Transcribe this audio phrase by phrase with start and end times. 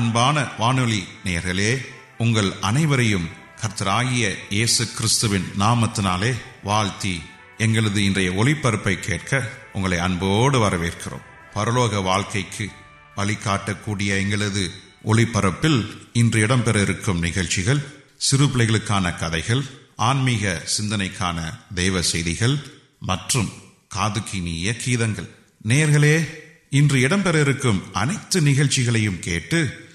[0.00, 1.84] அன்பான வானொலி நேர்களே
[2.18, 3.28] உங்கள் அனைவரையும்
[3.60, 6.34] கர்த்தராகிய இயேசு கிறிஸ்துவின் நாமத்தினாலே
[6.64, 7.20] வாழ்த்தி
[7.56, 11.26] எங்களது இன்றைய ஒளிபரப்பை கேட்க உங்களை அன்போடு வரவேற்கிறோம்.
[11.54, 12.68] பரலோக வாழ்க்கைக்கு
[13.16, 14.70] வழிகாட்டக்கூடிய எங்களது
[15.04, 17.82] ஒளிபரப்பில் இன்று இடம்பெற இருக்கும் நிகழ்ச்சிகள்
[18.16, 19.62] சிறு பிள்ளைகளுக்கான கதைகள்
[19.96, 22.58] ஆன்மீக சிந்தனைக்கான தெய்வ செய்திகள்
[23.00, 23.52] மற்றும்
[23.94, 25.30] காதுக்கினிய கீதங்கள்.
[25.68, 26.28] நேர்களே
[26.70, 29.88] இன்று இடம்பெற இருக்கும் அனைத்து நிகழ்ச்சிகளையும் கேட்டு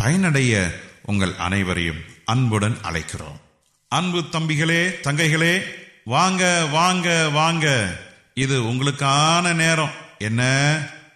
[0.00, 3.40] பயனடைய உங்கள் அனைவரையும் அன்புடன் அழைக்கிறோம்.
[3.88, 5.62] அன்பு தம்பிகளே தங்கைகளே
[6.04, 7.96] வாங்க வாங்க வாங்க.
[8.34, 9.90] இது உங்களுக்கான நேரம்.
[10.18, 10.42] என்ன?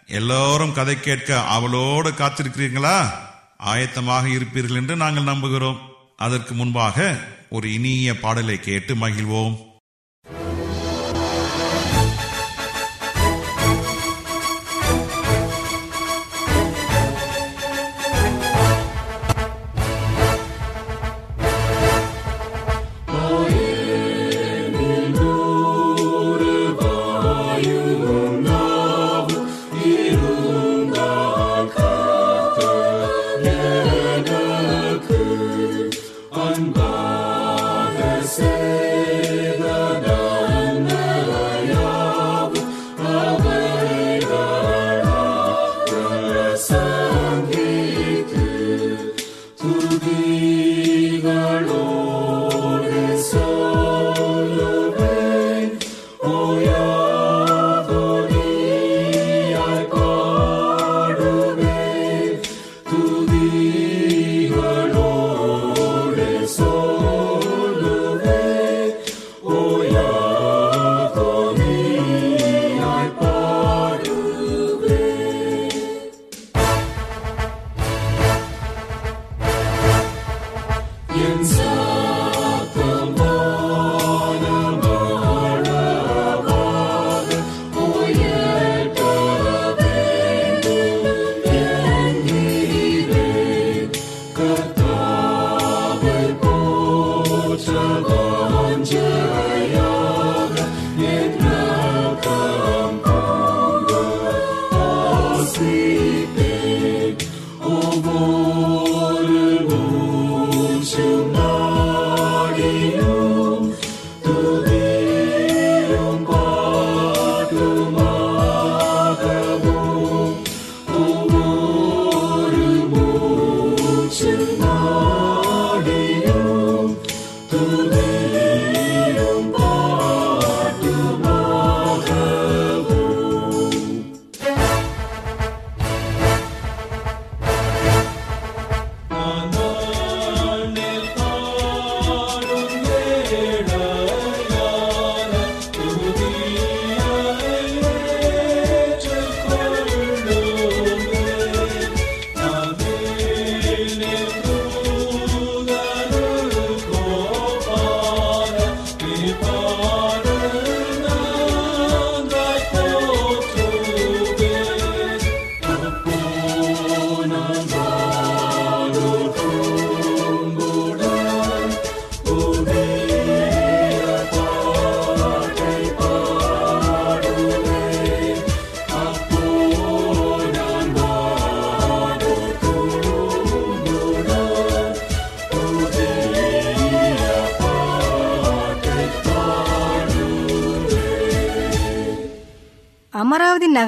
[0.06, 3.10] எல்லோரும் கதை கேட்க அவளோடு காத்திருக்கிறீங்களா
[3.58, 5.78] ஆயத்தமாக இருப்பீர்கள் என்று நாங்கள் நம்புகிறோம்.
[6.16, 7.18] அதற்கு முன்பாக
[7.50, 9.73] ஒரு இனிய பாடலை கேட்டு மகிழ்வோம்.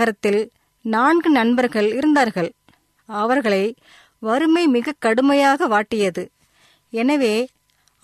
[0.07, 0.43] நகரத்தில்
[0.85, 2.49] நான்கு நண்பர்கள் இருந்தார்கள்.
[3.09, 3.63] அவர்களை
[4.23, 6.23] வறுமை மிக கடுமையாக வாட்டியது.
[6.93, 7.33] எனவே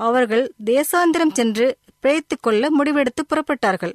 [0.00, 1.66] அவர்கள் தேசாந்திரம் சென்று
[2.00, 3.94] பிழைத்து கொள்ள முடிவெடுத்து புறப்பட்டார்கள்.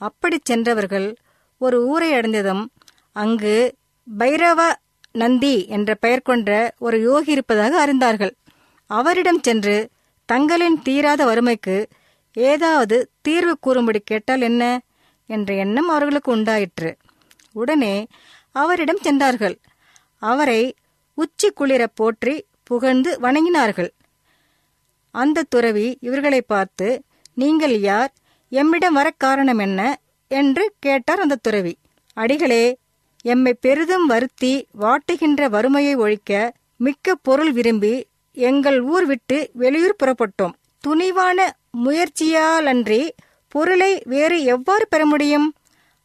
[0.00, 1.08] அப்படி சென்றவர்கள்
[1.60, 2.64] ஒரு ஊரை அடைந்ததும்
[3.12, 3.54] அங்கு
[4.18, 4.60] பைரவ
[5.12, 8.34] நந்தி என்ற பெயர் கொண்ட ஒரு யோகி இருப்பதாக அறிந்தார்கள்.
[8.90, 9.76] அவரிடம் சென்று
[10.28, 11.78] தங்களின் தீராத வறுமைக்கு
[12.36, 14.64] ஏதாவது தீர்வு கூறும்படி கேட்டால் என்ன?
[15.30, 16.90] என்ற எண்ணம் அவர்களுக்கு உண்டாயிற்று.
[17.52, 18.06] உடனே
[18.52, 19.58] அவரிடம் சென்றார்கள்.
[20.18, 20.74] அவரை
[21.14, 23.90] உச்சி குளிர போற்றி புகழ்ந்து வணங்கினார்கள்.
[25.10, 27.02] அந்த துறவி இவர்களை பார்த்து
[27.34, 28.12] நீங்கள் யார்?
[28.52, 29.98] எம்மிடம் வர காரணம் என்ன?
[30.28, 31.76] என்று கேட்டார் அந்த துறவி.
[32.12, 32.76] அடிகளே
[33.22, 40.52] எம்மை பெரிதும் வருத்தி வாட்டுகின்ற வறுமையை ஒழிக்க மிக்க பொருள் விரும்பி எங்கள் ஊர் விட்டு வெளியூர் புறப்பட்டோம்.
[40.88, 41.50] துணிவான
[41.84, 43.10] முயற்சியாலன்றி
[43.48, 45.54] பொருளை வேறு எவ்வாறு பெற முடியும்?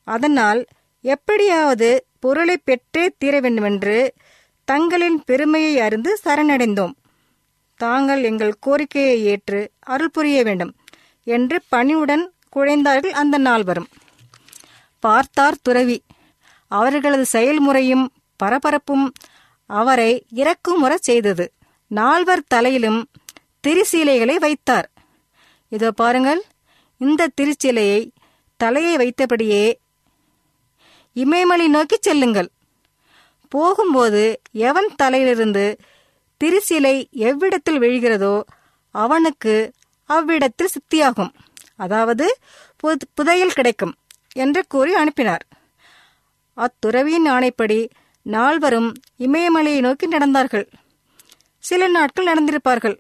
[0.04, 0.66] அதனால்
[1.06, 3.98] எப்படியாவது பொருளை பெற்றே தீர வேண்டுமென்று
[4.68, 6.94] தங்களின் பெருமையை அறிந்து சரணடைந்தோம்.
[7.80, 10.74] தாங்கள் எங்கள் கோரிக்கையை ஏற்று அருள் புரிய வேண்டும்
[11.28, 12.24] என்று பணிவுடன்
[12.56, 13.90] குழைந்தார்கள் அந்த நாள் வரும்
[15.04, 15.98] பார்த்தார் துறவி.
[16.72, 18.06] அவர்களது செயல்முறையும்
[18.40, 19.06] பரபரப்பும்
[19.70, 21.46] அவரை இறக்குமுற செய்தது.
[21.92, 23.00] நால்வர் தலையிலும்
[23.64, 24.88] திரிசீலைகளை வைத்தார்.
[25.72, 26.42] இதோ பாருங்கள்
[27.02, 28.02] இந்த திருச்சிலையை
[28.60, 29.64] தலையை வைத்தபடியே
[31.16, 32.50] இமயமலை நோக்கி செல்லுங்கள்.
[33.52, 34.24] போகும்போது
[34.70, 35.66] எவன் தலையிலிருந்து
[36.42, 36.96] திருசிலை
[37.28, 38.36] எவ்விடத்தில் விழுகிறதோ
[38.96, 39.54] அவனுக்கு
[40.10, 41.32] அவ்விடத்தில் சித்தியாகும்.
[41.76, 42.26] அதாவது
[43.14, 43.94] புதையல் கிடைக்கும்
[44.36, 45.44] என்று கூறி அனுப்பினார்.
[46.58, 47.80] அத்துறவியின் ஆணைப்படி
[48.26, 48.90] நால்வரும்
[49.20, 50.68] இமயமலையை நோக்கி நடந்தார்கள்.
[51.64, 52.98] சில நாட்கள் நடந்திருப்பார்கள்.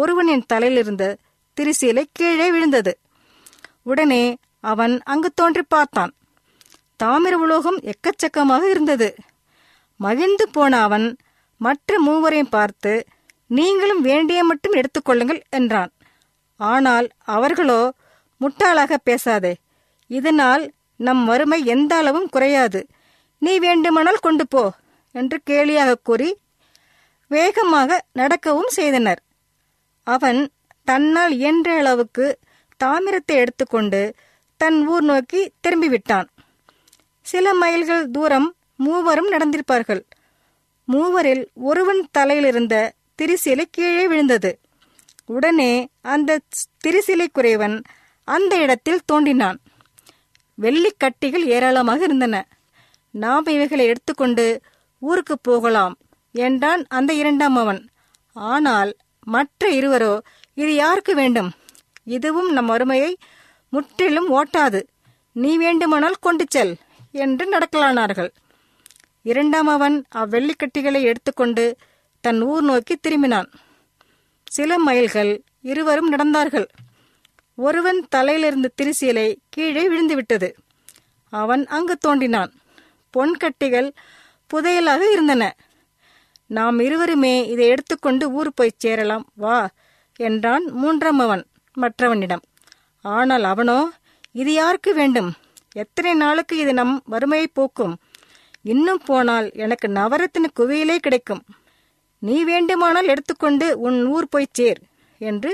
[0.00, 1.04] ஒருவனின் தலையிலிருந்த
[1.56, 2.92] திருசீலை கீழே விழுந்தது.
[3.82, 4.22] உடனே
[4.64, 6.12] அவன் அங்கு தோன்றி பார்த்தான்.
[7.02, 9.08] தாமிர உலோகம் எக்கச்சக்கமாக இருந்தது.
[10.00, 11.06] மகிழ்ந்து போன அவன்
[11.60, 12.92] மற்ற மூவரையும் பார்த்து
[13.50, 15.92] நீங்களும் வேண்டிய மட்டும் எடுத்துக்கொள்ளுங்கள் என்றான்.
[16.60, 17.06] ஆனால்
[17.36, 17.80] அவர்களோ
[18.40, 19.54] முட்டாளாக பேசாதே.
[20.10, 20.64] இதனால்
[21.00, 22.80] நம் வறுமை எந்த அளவும் குறையாது.
[23.42, 24.62] நீ வேண்டுமானால் கொண்டு போ
[25.14, 26.30] என்று கேலியாக கூறி
[27.30, 29.20] வேகமாக நடக்கவும் செய்தனர்.
[30.06, 30.40] அவன்
[30.84, 32.26] தன்னால் இயன்ற அளவுக்கு
[32.80, 34.02] தாமிரத்தை எடுத்துக்கொண்டு
[34.60, 36.28] தன் ஊர் நோக்கி திரும்பிவிட்டான்.
[37.30, 40.02] சில மைல்கள் தூரம் மூவரும் நடந்திருப்பார்கள்.
[40.88, 42.74] மூவரில் ஒருவன் தலையிலிருந்த
[43.18, 44.50] திரிசிலை கீழே விழுந்தது.
[45.26, 45.72] உடனே
[46.14, 46.38] அந்த
[46.84, 47.76] திரிசிலை குறைவன்
[48.28, 49.58] அந்த இடத்தில் தோண்டினான்.
[50.58, 52.36] வெள்ளி கட்டிகள் ஏராளமாக இருந்தன.
[53.14, 54.46] நாம் இவைகளை எடுத்துக்கொண்டு
[55.02, 55.94] ஊருக்கு போகலாம்
[56.34, 57.80] என்றான் அந்த இரண்டாம் அவன்.
[58.36, 58.90] ஆனால்
[59.26, 60.14] மற்ற இருவரோ
[60.54, 61.50] இது யாருக்கு வேண்டும்?
[62.16, 63.12] இதுவும் நம் வறுமையை
[63.72, 64.80] முற்றிலும் ஓட்டாது.
[65.36, 66.74] நீ வேண்டுமானால் கொண்டு செல்.
[67.24, 68.30] என்று நடக்கலானார்கள்.
[69.24, 71.64] இரண்டாம் அவன் அவ்வெள்ளிக்கட்டிகளை எடுத்துக்கொண்டு
[72.24, 73.48] தன் ஊர் நோக்கி திரும்பினான்.
[74.48, 75.32] சில மைல்கள்
[75.62, 76.68] இருவரும் நடந்தார்கள்.
[77.58, 80.48] ஒருவன் தலையிலிருந்த திரிசீலை கீழே விழுந்துவிட்டது.
[81.32, 82.52] அவன் அங்கு தோண்டினான்
[83.14, 83.88] பொன்கட்டிகள்
[84.50, 85.44] புதையலாக இருந்தன.
[86.50, 89.58] நாம் இருவருமே இதை எடுத்துக்கொண்டு ஊர் போய் சேரலாம் வா
[90.20, 91.42] என்றான் மூன்றாம் அவன்
[91.76, 92.44] மற்றவனிடம்.
[93.04, 93.78] ஆனால் அவனோ
[94.34, 95.30] இது யாருக்கு வேண்டும்?
[95.82, 97.94] எத்தனை நாளுக்கு இது நம் வறுமையை போக்கும்?
[98.72, 101.42] இன்னும் போனால் எனக்கு நவரத்தின குவியலே கிடைக்கும்.
[102.22, 104.80] நீ வேண்டுமானால் எடுத்துக்கொண்டு உன் ஊர் போய் சேர்
[105.20, 105.50] என்று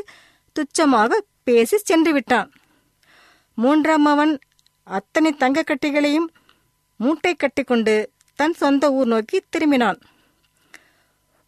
[0.56, 1.18] துச்சமாக
[1.48, 2.48] பேசி சென்று விட்டான்
[3.58, 4.32] மூன்றாம் அவன்
[4.86, 6.28] அத்தனை தங்க கட்டிகளையும்
[7.00, 7.94] மூட்டை கட்டிக்கொண்டு
[8.38, 9.98] தன் சொந்த ஊர் நோக்கி திரும்பினான்.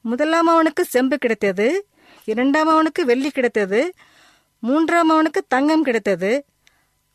[0.04, 1.66] முதலாம் அவனுக்கு செம்பு கிடைத்தது
[2.32, 3.80] இரண்டாம் அவனுக்கு வெள்ளி கிடைத்தது
[4.62, 6.30] மூன்றாம் அவனுக்கு தங்கம் கிடைத்தது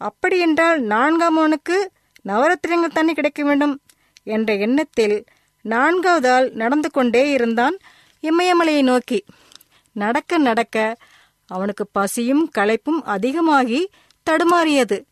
[0.01, 1.91] அப்படியென்றால் நான்காம் அவனுக்கு
[2.25, 3.81] நவரத்தினங்கள் தண்ணி கிடைக்க வேண்டும்?
[4.23, 5.25] என்ற எண்ணத்தில்
[5.61, 7.77] நான்காவது ஆள் நடந்து கொண்டே இருந்தான்
[8.21, 9.25] இமயமலையை நோக்கி.
[9.93, 10.97] நடக்க நடக்க
[11.47, 13.89] அவனுக்கு பசியும் களைப்பும் அதிகமாகி
[14.29, 15.05] தடுமாறியது.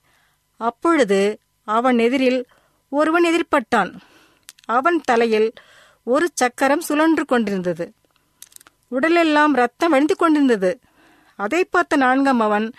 [0.57, 2.46] அப்பொழுது அவன் எதிரில்
[2.89, 3.91] ஒருவன் எதிர்பட்டான்.
[4.65, 5.53] அவன் தலையில்
[6.03, 7.93] ஒரு சக்கரம் சுழன்று கொண்டிருந்தது.
[8.88, 10.79] உடலெல்லாம் ரத்தம் வழிந்து கொண்டிருந்தது.
[11.36, 12.72] அதை பார்த்த நான்காம் அவன்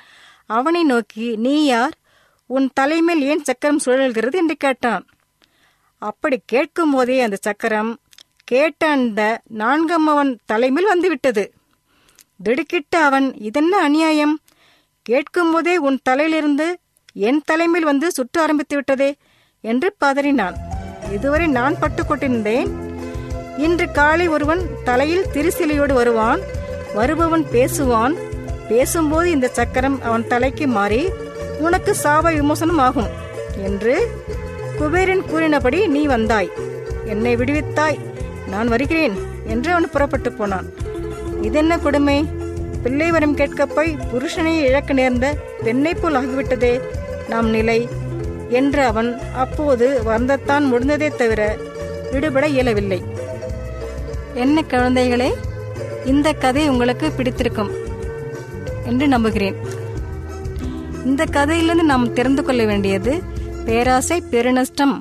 [0.46, 1.94] அவனை நோக்கி நீ யார்?
[2.50, 5.04] உன் தலைமேல் ஏன் சக்கரம் சுழல்கிறது என்று கேட்டான்.
[5.98, 7.98] அப்படி கேட்கும் போதே அந்த சக்கரம்
[8.44, 11.44] கேட்ட அந்த நான்காம் அவன் தலைமேல் வந்துவிட்டது.
[12.44, 14.38] திடுக்கிட்ட அவன் இதென்ன அநியாயம்?
[15.02, 16.78] கேட்கும் போதே உன் தலையிலிருந்து
[17.12, 19.14] என் தலைமையில் வந்து சுற்ற ஆரம்பித்து விட்டதே
[19.60, 20.54] என்று பதறினான்.
[21.12, 22.70] இதுவரை நான் பட்டு கொண்டிருந்தேன்.
[23.58, 26.40] இன்று காலை ஒருவன் தலையில் திருசிலையோடு வருவான்.
[26.94, 28.14] வருபவன் பேசுவான்.
[28.68, 31.02] பேசும்போது இந்த சக்கரம் அவன் தலைக்கு மாறி
[31.60, 33.08] உனக்கு சாப விமோசனம் ஆகும்
[33.56, 34.10] என்று
[34.78, 36.50] குபேரன் கூறினபடி நீ வந்தாய்.
[37.04, 37.98] என்னை விடுவித்தாய்.
[38.48, 39.14] நான் வருகிறேன்
[39.46, 40.72] என்று அவன் புறப்பட்டு போனான்.
[41.42, 42.28] இதென்ன கொடுமை?
[42.82, 46.80] பிள்ளை வரம் கேட்கப் போய் புருஷனை இழக்க நேர்ந்த பெண்ணை போல் ஆகிவிட்டதே
[47.28, 47.88] நாம் நிலை
[48.48, 51.56] என்று அவன் அப்போது வந்தத்தான் முடிந்ததே தவிர
[52.12, 53.02] விடுபட இயலவில்லை.
[54.34, 55.34] என்ன குழந்தைகளே
[56.04, 57.70] இந்த கதை உங்களுக்கு பிடித்திருக்கும்
[58.84, 59.56] என்று நம்புகிறேன்.
[61.04, 63.22] இந்த கதையிலிருந்து நாம் தெரிந்து கொள்ள வேண்டியது
[63.64, 65.00] பேராசை பெருநஷ்டம்.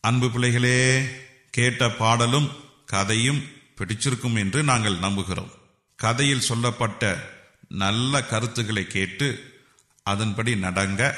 [0.00, 1.02] அன்பு பிள்ளைகளே
[1.50, 2.50] கேட்ட பாடலும்
[2.86, 3.42] கதையும்
[3.76, 5.50] பிடிச்சிருக்கும் என்று நாங்கள் நம்புகிறோம்.
[5.96, 7.30] கதையில் சொல்லப்பட்ட
[7.68, 9.42] நல்ல கருத்துக்களை கேட்டு
[10.02, 11.14] அதன்படி நடங்க.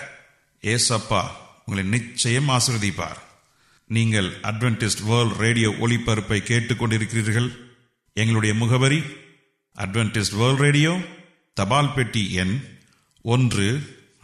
[0.62, 1.22] ஏசப்பா
[1.66, 3.20] உங்களை நிச்சயம் ஆசிர்வதிப்பார்.
[3.86, 7.50] நீங்கள் அட்வென்டிஸ்ட் வேர்ல்ட் ரேடியோ ஒளிபரப்பை கேட்டுக்கொண்டிருக்கிறீர்கள்.
[8.12, 9.02] எங்களுடைய முகவரி
[9.76, 10.98] அட்வென்டிஸ்ட் வேர்ல்ட் ரேடியோ
[11.54, 12.60] தபால் பெட்டி எண்
[13.22, 14.00] ஒன்று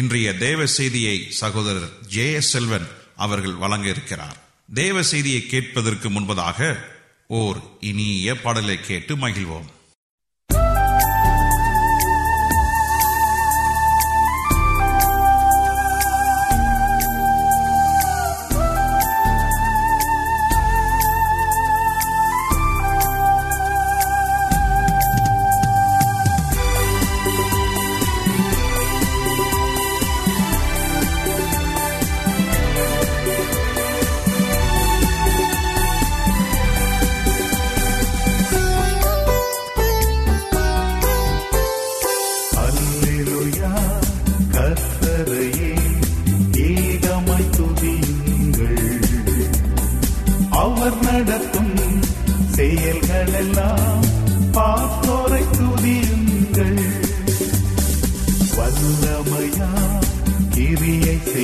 [0.00, 4.36] இன்றைய தேவ செய்தியை சகோதரர் ஜே எஸ் செல்வன் அவர்கள் வழங்க இருக்கிறார்
[4.74, 6.76] தேவ செய்தியை கேட்பதற்கு முன்பதாக
[7.26, 9.70] ஓர் இனிய பாடலை கேட்டு மகிழ்வோம்.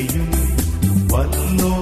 [0.02, 0.34] செய்யும்
[1.12, 1.81] வல்லோரை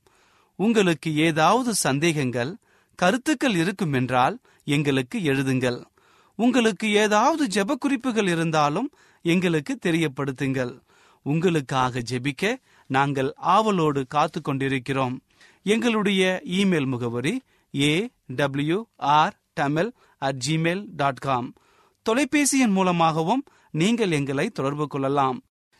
[0.63, 2.51] உங்களுக்கு ஏதாவது சந்தேகங்கள்
[2.99, 4.35] கருத்துக்கள் இருக்கும் என்றால்
[4.67, 5.79] எங்களுக்கு எழுதுங்கள்.
[6.39, 8.89] உங்களுக்கு ஏதாவது ஜெப குறிப்புகள் இருந்தாலும்
[9.25, 10.73] எங்களுக்கு தெரியப்படுத்துங்கள்.
[11.25, 12.43] உங்களுக்காக ஜெபிக்க
[12.89, 15.15] நாங்கள் ஆவலோடு காத்து கொண்டிருக்கிறோம்
[15.65, 16.23] எங்களுடைய
[16.59, 17.33] இமெயில் முகவரி
[17.73, 17.91] A
[18.39, 18.79] W
[19.17, 19.89] R Tamil
[20.27, 21.49] at Gmail dot com
[22.05, 23.43] தொலைபேசியின் மூலமாகவும்
[23.81, 25.37] நீங்கள் எங்களை தொடர்பு கொள்ளலாம்.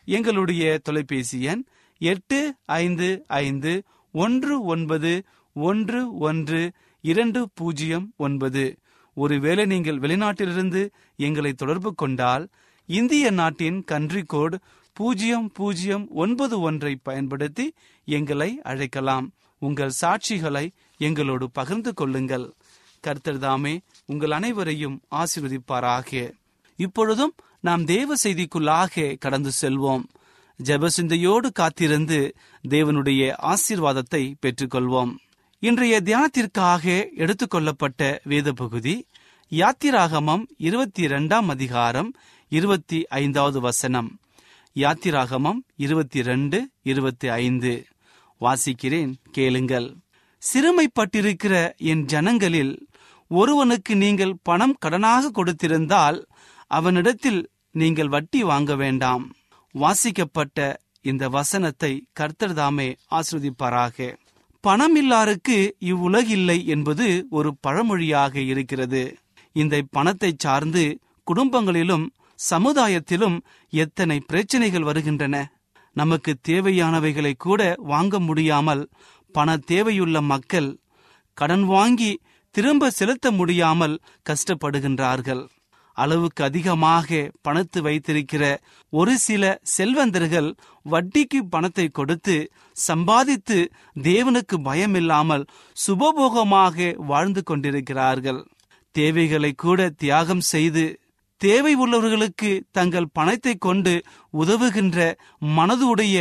[0.08, 1.62] எங்களுடைய தொலைபேசி எண்
[2.00, 2.38] எட்டு
[2.82, 3.08] ஐந்து
[3.42, 3.72] ஐந்து
[4.12, 8.76] ஒன்று ஒன்பது ஒன்று ஒன்று இரண்டு பூஜ்ஜியம் ஒன்பது.
[9.14, 12.48] ஒருவேளை நீங்கள் வெளிநாட்டிலிருந்து எங்களை தொடர்பு கொண்டால்
[12.86, 14.60] இந்திய நாட்டின் கன்ட்ரி கோட்
[14.92, 19.32] பூஜ்ஜியம் பூஜ்ஜியம் ஒன்பது ஒன்றை பயன்படுத்தி எங்களை அழைக்கலாம்.
[19.58, 22.52] உங்கள் சாட்சிகளை எங்களோடு பகிர்ந்து கொள்ளுங்கள்.
[23.06, 26.32] கர்த்தர்தாமே உங்கள் அனைவரையும் ஆசிர்வதிப்பாராக.
[26.76, 30.04] இப்பொழுதும் நாம் தேவ செய்திக்குள்ளாக கடந்து செல்வோம்.
[30.64, 32.34] ஜெபசிந்தையோடு காத்திருந்து
[32.68, 35.14] தேவனுடைய ஆசீர்வாதத்தை பெற்றுக்கொள்வோம்.
[35.58, 39.06] இன்றைய தியானத்திற்காக எடுத்துக்கொள்ளப்பட்ட வேத பகுதி
[39.50, 42.12] யாத்திராகமம் இருபத்தி இரண்டாம் அதிகாரம்
[42.48, 44.20] இருபத்தி ஐந்தாவது வசனம்.
[44.74, 47.86] யாத்திராகமம் இருபத்தி ரெண்டு இருபத்தி ஐந்து
[48.40, 49.94] வாசிக்கிறேன் கேளுங்கள்.
[50.42, 52.88] சிறுமைப்பட்டிருக்கிற என் ஜனங்களில்
[53.28, 56.22] ஒருவனுக்கு நீங்கள் பணம் கடனாக கொடுத்திருந்தால்
[56.66, 59.34] அவனிடத்தில் நீங்கள் வட்டி வாங்க வேண்டாம்.
[59.74, 60.58] வாசிக்கப்பட்ட
[61.00, 62.88] இந்த வசனத்தை கர்த்தர் தாமே
[64.64, 69.02] பணமில்லாருக்கு இவ்வுலகில்லை என்பது ஒரு பழமொழியாக இருக்கிறது.
[69.56, 70.84] இந்த பணத்தை சார்ந்து
[71.26, 72.06] குடும்பங்களிலும்
[72.38, 73.38] சமுதாயத்திலும்
[73.72, 75.36] எத்தனை பிரச்சனைகள் வருகின்றன.
[75.96, 78.84] நமக்கு தேவையானவைகளை கூட வாங்க முடியாமல்
[79.34, 80.70] பண தேவையுள்ள மக்கள்
[81.36, 82.12] கடன் வாங்கி
[82.54, 85.42] திரும்ப செலுத்த முடியாமல் கஷ்டப்படுகின்றார்கள்.
[85.92, 88.44] அளவுக்கு அதிகமாக பணத்து வைத்திருக்கிற
[88.92, 90.48] ஒரு சில செல்வந்தர்கள்
[90.86, 92.36] வட்டிக்கு பணத்தை கொடுத்து
[92.76, 93.58] சம்பாதித்து
[94.02, 95.44] தேவனுக்கு பயமில்லாமல்
[95.76, 98.40] சுபபோகமாக வாழ்ந்து கொண்டிருக்கிறார்கள்.
[98.94, 100.84] தேவைகளை கூட தியாகம் செய்து
[101.40, 103.94] தேவை உள்ளவர்களுக்கு தங்கள் பணத்தை கொண்டு
[104.34, 104.98] உதவுகின்ற
[105.38, 106.16] மனது உடைய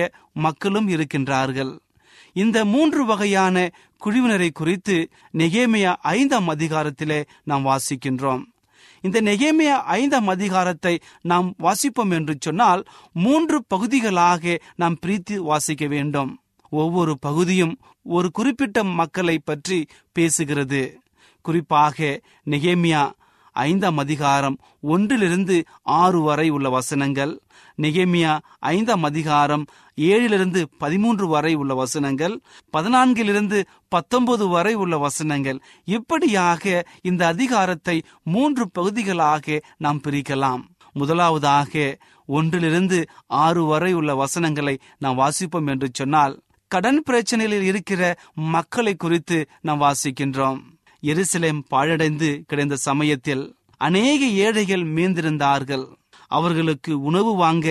[0.46, 1.74] மக்களும் இருக்கின்றார்கள்.
[2.36, 3.56] இந்த மூன்று வகையான
[4.02, 4.96] குழுவினரை குறித்து
[5.38, 8.44] நெகேமியா ஐந்தாம் அதிகாரத்திலே நாம் வாசிக்கின்றோம்.
[9.02, 12.84] இந்த நெகேமியா ஐந்தாம் அதிகாரத்தை நாம் வாசிப்போம் என்று சொன்னால்
[13.14, 16.32] மூன்று பகுதிகளாக நாம் பிரித்து வாசிக்க வேண்டும்.
[16.70, 19.88] ஒவ்வொரு பகுதியும் ஒரு குறிப்பிட்ட மக்களை பற்றி
[20.20, 20.84] பேசுகிறது.
[21.42, 23.12] குறிப்பாக நெகேமியா
[23.52, 27.42] ஐந்தாம் அதிகாரம் ஒன்றிலிருந்து ஆறு வரை உள்ள வசனங்கள்.
[27.78, 29.66] நெகேமியா ஐந்தாம் அதிகாரம்
[29.98, 32.42] ஏழிலிருந்து பதிமூன்று வரை உள்ள வசனங்கள்.
[32.78, 35.62] பதினான்கிலிருந்து பத்தொன்பது வரை உள்ள வசனங்கள்.
[35.84, 40.62] இப்படியாக இந்த அதிகாரத்தை மூன்று பகுதிகளாக நாம் பிரிக்கலாம்.
[40.94, 49.50] முதலாவதாக ஒன்றிலிருந்து ஆறு வரை உள்ள வசனங்களை நாம் வாசிப்போம் என்று சொன்னால் கடன் பிரச்சனையில் இருக்கிற மக்களை குறித்து
[49.62, 50.71] நாம் வாசிக்கின்றோம்.
[51.04, 53.44] எருசலேம் பாழடைந்து கிடந்த சமயத்தில்
[53.78, 55.86] அநேக ஏழைகள் மீந்திருந்தார்கள்.
[56.28, 57.68] அவர்களுக்கு உணவு வாங்க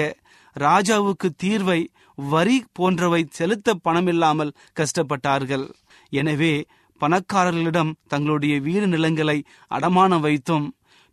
[0.56, 1.80] ராஜாவுக்கு தீர்வை
[2.18, 5.66] வரி போன்றவை செலுத்த பணமில்லாமல் கஷ்டப்பட்டார்கள்.
[6.12, 6.52] எனவே
[7.00, 9.38] பணக்காரர்களிடம் தங்களுடைய வீடு நிலங்களை
[9.70, 10.66] அடமானம் வைத்தும்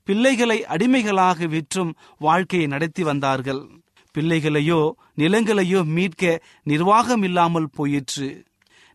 [0.08, 3.62] பிள்ளைகளை அடிமைகளாக விற்றும் வாழ்க்கையை நடத்தி வந்தார்கள்.
[4.16, 4.82] பிள்ளைகளையோ
[5.18, 6.24] நிலங்களையோ மீட்க
[6.64, 8.30] நிர்வாகம் இல்லாமல் போயிற்று.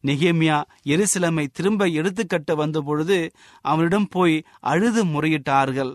[0.06, 3.18] நெகேமியா எருசலமை திரும்ப எடுத்துக்கட்ட வந்தபொழுது
[3.60, 5.92] அவனிடம் போய் அழுது முறையிட்டார்கள்.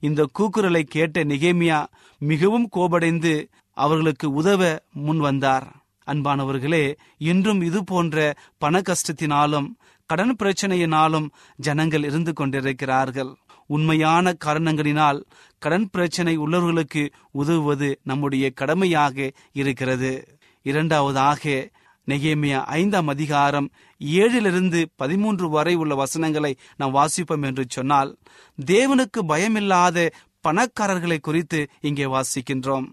[0.00, 1.86] இந்த கூக்குரலை கேட்ட நெகேமியா
[2.18, 5.66] மிகவும் கோபடைந்து அவர்களுக்கு உதவ முன் வந்தார்.
[6.06, 9.68] அன்பானவர்களே இன்றும் இது போன்ற பண கஷ்டத்தினாலும்
[10.06, 13.30] கடன் பிரச்சனையினாலும் ஜனங்கள் இருந்து கொண்டிருக்கிறார்கள்.
[13.66, 15.18] உண்மையான காரணங்களினால்
[15.58, 20.38] கடன் பிரச்சனை உள்ளவர்களுக்கு உதவுவது நம்முடைய கடமையாக இருக்கிறது.
[20.62, 21.70] இரண்டாவதாக
[22.10, 23.66] நெகேமியா ஐந்தாம் அதிகாரம்
[24.00, 28.10] ஏழிலிருந்து பதிமூன்று வரை உள்ள வசனங்களை நாம் வாசிப்போம் என்று சொன்னால்
[28.58, 30.06] தேவனுக்கு பயமில்லாத
[30.48, 32.86] பணக்காரர்களை குறித்து இங்கே வாசிக்கின்றோம்.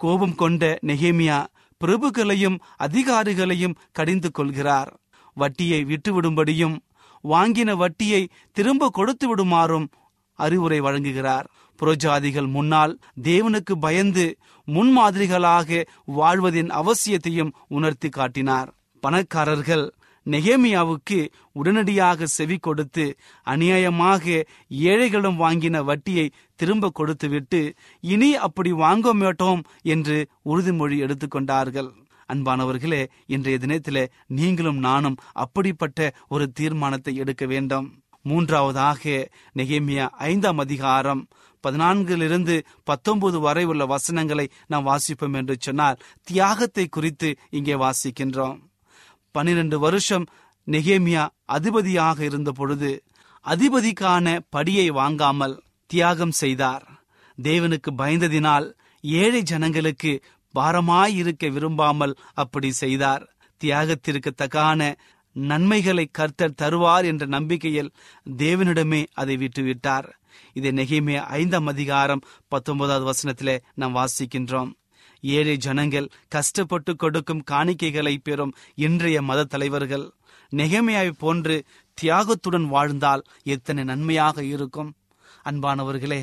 [0.00, 1.38] கோபம் கொண்ட நெகேமியா
[1.80, 4.90] பிரபுக்களையும் அதிகாரிகளையும் கடிந்து கொள்கிறார்.
[5.36, 6.76] வட்டியை விட்டுவிடும்படியும்
[7.24, 8.22] வாங்கின வட்டியை
[8.56, 9.86] திரும்ப கொடுத்து விடுமாறும்
[10.38, 11.46] அறிவுரை வழங்குகிறார்.
[11.78, 14.24] புறஜாதிகள் முன்னால் தேவனுக்கு பயந்து
[14.68, 15.84] முன்மாதிரிகளாக
[16.16, 18.70] வாழ்வதின் அவசியத்தையும் உணர்த்தி காட்டினார்.
[19.00, 19.84] பணக்காரர்கள்
[20.26, 21.18] நெகேமியாவுக்கு
[21.52, 23.04] உடனடியாக செவி கொடுத்து
[23.46, 24.44] அநியாயமாக
[24.90, 27.60] ஏழைகளிடம் வாங்கின வட்டியை திரும்ப கொடுத்துவிட்டு
[28.00, 31.90] இனி அப்படி வாங்க மாட்டோம் என்று உறுதிமொழி எடுத்துக்கொண்டார்கள்
[32.32, 37.86] அன்பானவர்களே இன்றைய தினத்திலே நீங்களும் நானும் அப்படிப்பட்ட ஒரு தீர்மானத்தை எடுக்க வேண்டும்.
[38.24, 39.02] மூன்றாவதாக
[39.54, 41.22] நெகேமியா ஐந்தாம் அதிகாரம்
[41.64, 48.58] பதினான்கிலிருந்து பத்தொன்பது வரை உள்ள வசனங்களை நாம் வாசிப்போம் என்று சொன்னால் தியாகத்தை குறித்து இங்கே வாசிக்கின்றோம்.
[49.34, 50.26] பன்னிரண்டு வருஷம்
[50.66, 51.24] நெகேமியா
[51.56, 52.90] அதிபதியாக இருந்த பொழுது
[53.46, 55.56] அதிபதிக்கான படியை வாங்காமல்
[55.90, 56.84] தியாகம் செய்தார்.
[57.38, 58.66] தேவனுக்கு பயந்ததினால்
[59.04, 60.12] ஏழை ஜனங்களுக்கு
[60.54, 63.24] பாரமாயிருக்க விரும்பாமல் அப்படி செய்தார்.
[63.60, 64.80] தியாகத்திற்கு தகான
[65.34, 67.92] நன்மைகளை கர்த்தர் தருவார் என்ற நம்பிக்கையில்
[68.36, 70.08] தேவனிடமே அதை விட்டுவிட்டார்.
[70.52, 74.70] இதை நெகிமே ஐந்தாம் அதிகாரம் பத்தொன்பதாவது வசனத்திலே நாம் வாசிக்கின்றோம்.
[75.20, 80.12] ஏழை ஜனங்கள் கஷ்டப்பட்டு கொடுக்கும் காணிக்கைகளை பெறும் இன்றைய மத தலைவர்கள்.
[80.50, 81.64] நெகமையாய் போன்று
[81.98, 84.96] தியாகத்துடன் வாழ்ந்தால் எத்தனை நன்மையாக இருக்கும்.
[85.44, 86.22] அன்பானவர்களே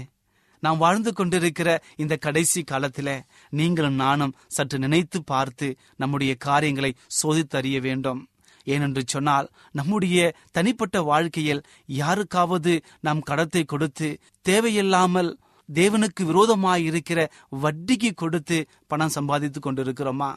[0.60, 8.30] நாம் வாழ்ந்து கொண்டிருக்கிற இந்த கடைசி காலத்தில நீங்களும் நானும் சற்று நினைத்து பார்த்து நம்முடைய காரியங்களை சோதித்தறிய வேண்டும்.
[8.65, 15.39] ஏனென்று சொன்னால் நம்முடைய தனிப்பட்ட வாழ்க்கையில் யாருக்காவது நாம் கடத்தை கொடுத்து தேவையில்லாமல்
[15.74, 20.34] தேவனுக்கு விரோதமாய் இருக்கிற வட்டிக்கு கொடுத்து பணம் சம்பாதித்துக் கொண்டிருக்கிறோமா?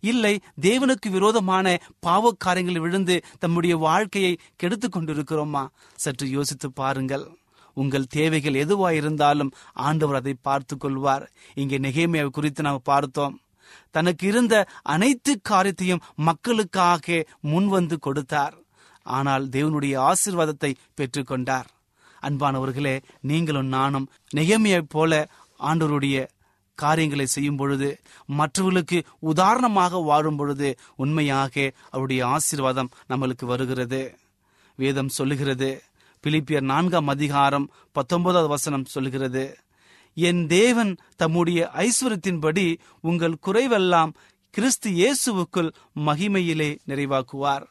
[0.00, 5.68] இல்லை தேவனுக்கு விரோதமான பாவ காரியங்களில் விழுந்து தம்முடைய வாழ்க்கையை கெடுத்து கொண்டிருக்கிறோமா?
[5.94, 7.38] சற்று யோசித்து பாருங்கள்.
[7.74, 11.30] உங்கள் தேவைகள் எதுவாயிருந்தாலும் ஆண்டவர் அதை பார்த்து கொள்வார்.
[11.54, 13.40] இங்கே நெகேமியாவை குறித்து நாம் பார்த்தோம்.
[13.90, 14.54] தனக்கு இருந்த
[14.94, 18.54] அனைத்து காரியத்தையும் மக்களுக்காக முன்வந்து கொடுத்தார்.
[19.02, 21.68] ஆனால் தேவனுடைய ஆசிர்வாதத்தை பெற்றுக்கொண்டார்.
[22.22, 25.28] அன்பானவர்களே நீங்களும் நானும் நெகமையைப் போல
[25.60, 26.26] ஆண்டோருடைய
[26.78, 27.88] காரியங்களை செய்யும் பொழுது
[28.38, 28.98] மற்றவர்களுக்கு
[29.30, 34.02] உதாரணமாக வாழும் பொழுது உண்மையாக அவருடைய ஆசீர்வாதம் நம்மளுக்கு வருகிறது.
[34.78, 35.70] வேதம் சொல்லுகிறது
[36.24, 39.44] பிலிப்பியர் நான்காம் அதிகாரம் பத்தொன்பதாவது வசனம் சொல்லுகிறது
[40.14, 44.12] என் தேவன் தம்முடைய ஐஸ்வரத்தின்படி உங்கள் குறைவெல்லாம்
[44.50, 47.64] கிறிஸ்து இயேசுவுக்குள் மகிமையிலே நிறைவாக்குவார்.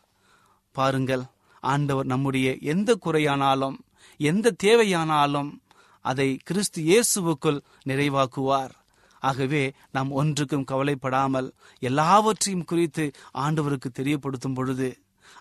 [0.72, 1.24] பாருங்கள்
[1.60, 3.78] ஆண்டவர் நம்முடைய எந்த குறையானாலும்
[4.20, 5.50] எந்த தேவையானாலும்
[6.02, 8.72] அதை கிறிஸ்து இயேசுவுக்குள் நிறைவாக்குவார்.
[9.20, 14.90] ஆகவே நாம் ஒன்றுக்கும் கவலைப்படாமல் எல்லாவற்றையும் குறித்து ஆண்டவருக்கு தெரியப்படுத்தும் பொழுது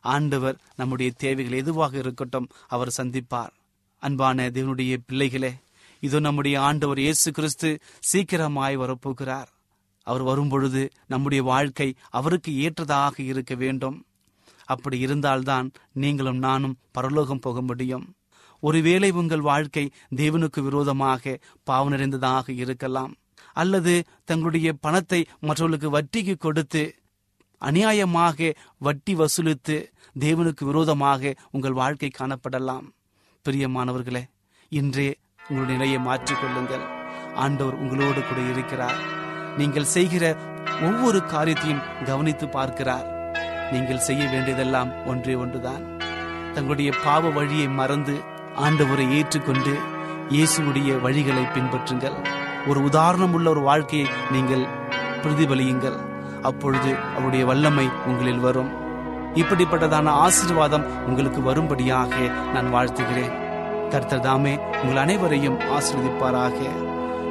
[0.00, 3.52] ஆண்டவர் நம்முடைய தேவைகள் எதுவாக இருக்கட்டும் அவர் சந்திப்பார்.
[4.02, 5.52] அன்பான தேவனுடைய பிள்ளைகளே
[6.00, 7.70] இதோ நம்முடைய ஆண்டவர் இயேசு கிறிஸ்து
[8.10, 9.48] சீக்கிரமாய் வரப்போகிறார்.
[10.06, 13.98] அவர் வரும்பொழுது நம்முடைய வாழ்க்கை அவருக்கு ஏற்றதாக இருக்க வேண்டும்.
[14.64, 15.66] அப்படி இருந்தால்தான்
[16.02, 18.06] நீங்களும் நானும் பரலோகம் போக முடியும்.
[18.62, 19.84] ஒருவேளை உங்கள் வாழ்க்கை
[20.16, 23.12] தேவனுக்கு விரோதமாக பாவம் நிறைந்ததாக இருக்கலாம்.
[23.52, 26.82] அல்லது தங்களுடைய பணத்தை மற்றவர்களுக்கு வட்டிக்கு கொடுத்து
[27.62, 28.50] அநியாயமாக
[28.86, 29.76] வட்டி வசூலித்து
[30.18, 32.86] தேவனுக்கு விரோதமாக உங்கள் வாழ்க்கை காணப்படலாம்.
[33.46, 34.22] பிரியமானவர்களே
[34.72, 35.08] இன்றே
[35.50, 36.82] உங்களுடைய நிலையை மாற்றிக்கொள்ளுங்கள்
[37.34, 38.98] ஆண்டவர் உங்களோடு கூட இருக்கிறார்.
[39.56, 40.24] நீங்கள் செய்கிற
[40.88, 43.06] ஒவ்வொரு காரியத்தையும் கவனித்து பார்க்கிறார்.
[43.72, 45.84] நீங்கள் செய்ய வேண்டியதெல்லாம் ஒன்றே ஒன்றுதான்.
[46.54, 48.16] தங்களுடைய பாவ வழியை மறந்து
[48.66, 49.72] ஆண்டவரை ஏற்றுக்கொண்டு
[50.34, 52.16] இயேசுடைய வழிகளை பின்பற்றுங்கள்.
[52.66, 54.68] ஒரு உதாரணம் உள்ள ஒரு வாழ்க்கையை நீங்கள்
[55.22, 55.98] பிரதிபலியுங்கள்.
[56.42, 58.72] அப்பொழுது அவருடைய வல்லமை உங்களில் வரும்.
[59.34, 62.14] இப்படிப்பட்டதான ஆசீர்வாதம் உங்களுக்கு வரும்படியாக
[62.52, 63.47] நான் வாழ்த்துகிறேன்.
[63.88, 66.54] கர்த்தர் தாமே உங்கள் அனைவரையும் ஆசீர்வதிப்பாராக.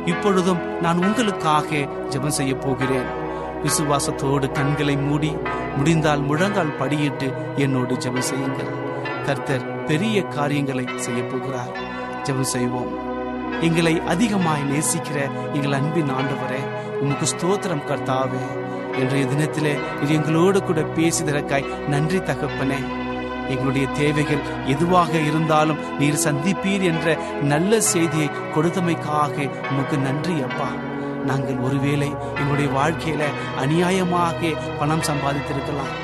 [0.06, 1.76] இப்பொழுதும் நான் உங்களுக்காக
[2.10, 3.26] ஜெபம் செய்ய போகிறேன்.
[3.64, 5.36] விசுவாசத்தோடு கண்களை மூடி
[5.78, 8.72] முடிந்தால் முழங்கால் படியிட்டு என்னோடு ஜெபம் செய்யுங்கள்.
[9.26, 11.74] கர்த்தர் பெரிய காரியங்களை செய்ய போகிறார்.
[12.24, 13.06] ஜெபம் செய்வோம்.
[13.62, 16.62] எங்களை அதிகமாய் நேசிக்கிற எங்கள் அன்பின் ஆண்டவரே
[17.02, 18.44] உமக்கு ஸ்தோத்திரம் கர்த்தாவே.
[18.98, 23.06] இன்றைய தினத்திலே இது எங்களோடு கூட பேசிதற்காய் நன்றி தகப்பனே.
[23.50, 30.70] எங்களுடைய தேவைகள் எதுவாக இருந்தாலும் நீர் சந்திப்பீர் என்ற நல்ல செய்தியை கொடுத்தமைக்காக உமக்கு நன்றி அப்பா.
[31.26, 33.24] நாங்கள் ஒருவேளை எங்களுடைய வாழ்க்கையில
[33.64, 35.96] அநியாயமாக பணம் சம்பாதித்திருக்கலாம்.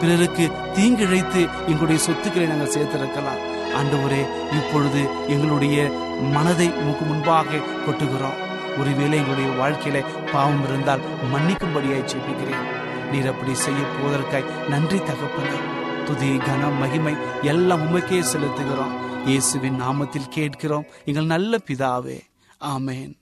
[0.00, 3.42] பிறருக்கு தீங்கிழைத்து எங்களுடைய சொத்துக்களை நாங்கள் சேர்த்திருக்கலாம்.
[3.78, 5.90] ஆண்டவரே இப்பொழுது எங்களுடைய
[6.20, 7.44] மனதை உமக்கு முன்பாக
[7.86, 8.38] கொட்டுகிறோம்.
[8.80, 11.00] ஒருவேளை எங்களுடைய வாழ்க்கையில பாவம் இருந்தால்
[11.34, 12.66] மன்னிக்கும்படியாய் ஜெபிக்கிறேன்.
[13.12, 15.81] நீர் அப்படி செய்ய போவதற்காய் நன்றி தகப்பனே.
[16.06, 19.26] துதி கனம் மகிமை எல்லாம் உமக்கே செலுத்துகிறோம்.
[19.26, 20.84] இயேசுவின் நாமத்தில் கேட்கிறோம்.
[21.04, 22.20] எங்கள் நல்ல பிதாவே.
[22.60, 23.21] ஆமேன்.